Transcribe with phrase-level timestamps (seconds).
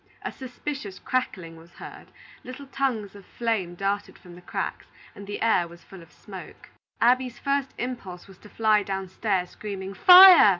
[0.23, 2.07] A suspicious crackling was heard,
[2.43, 6.71] little tongues of flame darted from the cracks, and the air was full of smoke.
[6.99, 10.49] Abby's first impulse was to fly downstairs, screaming "Fire!"